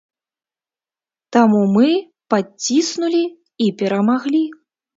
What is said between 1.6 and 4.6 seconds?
мы падціснулі і перамаглі.